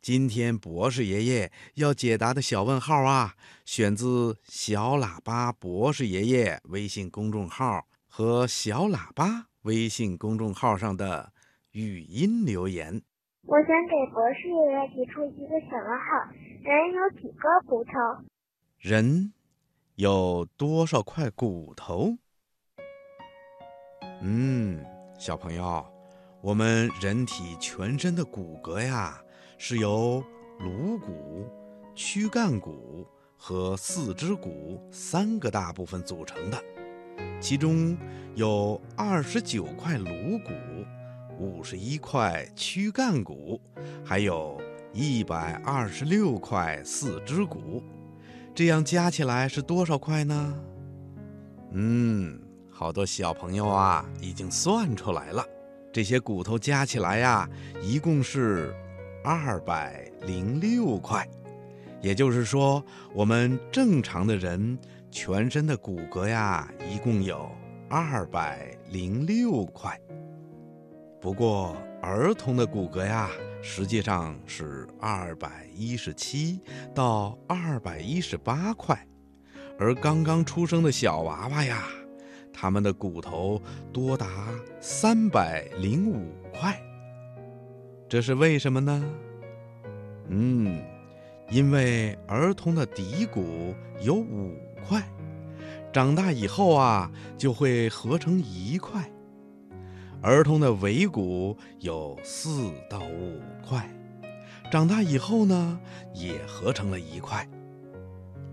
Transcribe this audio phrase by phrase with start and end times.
[0.00, 11.32] 今天博士爷爷要解答的小问号啊，选自小喇叭博士爷爷微信公众号和小喇叭微信公众号上的
[11.72, 13.02] 语音留言。
[13.42, 16.30] 我想给博士爷爷提出一个小问号：
[16.62, 17.90] 人有几个骨头？
[18.78, 19.32] 人
[19.96, 22.16] 有多少块骨头？
[24.22, 24.84] 嗯，
[25.18, 25.84] 小朋友，
[26.40, 29.20] 我们人体全身的骨骼呀，
[29.60, 30.24] 是由
[30.60, 31.46] 颅骨、
[31.92, 33.04] 躯干骨
[33.36, 36.62] 和四肢骨三个大部分组成的。
[37.40, 37.98] 其中
[38.36, 40.52] 有二十九块颅骨，
[41.36, 43.60] 五十一块躯干骨，
[44.04, 44.60] 还有
[44.92, 47.82] 一百二十六块四肢骨。
[48.54, 50.54] 这样加起来是多少块呢？
[51.72, 52.40] 嗯。
[52.70, 55.44] 好多小朋友啊，已经算出来了，
[55.92, 57.50] 这些骨头加起来呀，
[57.82, 58.72] 一共是
[59.22, 61.26] 二百零六块。
[62.00, 64.78] 也就是说，我们正常的人
[65.10, 67.50] 全身的骨骼呀，一共有
[67.88, 69.98] 二百零六块。
[71.20, 73.28] 不过，儿童的骨骼呀，
[73.60, 76.60] 实际上是二百一十七
[76.94, 79.04] 到二百一十八块，
[79.76, 81.82] 而刚刚出生的小娃娃呀。
[82.52, 83.60] 他们的骨头
[83.92, 84.26] 多达
[84.80, 86.80] 三百零五块，
[88.08, 89.04] 这是为什么呢？
[90.28, 90.82] 嗯，
[91.50, 94.56] 因为儿童的骶骨有五
[94.86, 95.02] 块，
[95.92, 99.02] 长大以后啊就会合成一块；
[100.22, 103.86] 儿童的尾骨有四到五块，
[104.72, 105.78] 长大以后呢
[106.14, 107.46] 也合成了一块。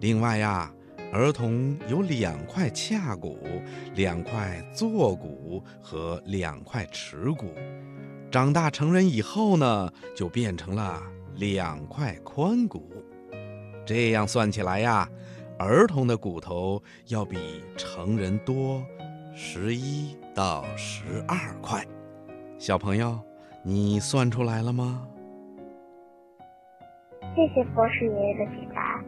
[0.00, 0.70] 另外呀。
[1.10, 3.38] 儿童有两块髂骨、
[3.94, 7.46] 两块坐骨和两块耻骨，
[8.30, 11.02] 长大成人以后呢，就变成了
[11.36, 12.90] 两块髋骨。
[13.86, 15.08] 这样算起来呀，
[15.58, 18.84] 儿童的骨头要比成人多
[19.34, 21.82] 十一到十二块。
[22.58, 23.18] 小朋友，
[23.62, 25.08] 你算出来了吗？
[27.34, 29.02] 谢谢博士爷爷的解答。